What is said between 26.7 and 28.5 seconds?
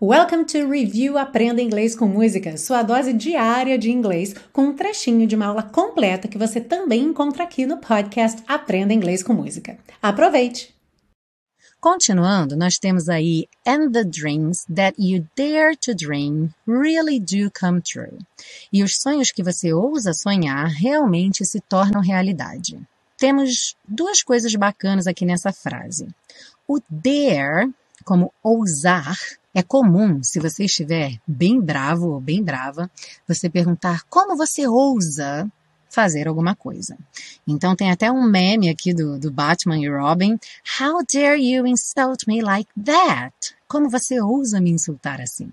dare, como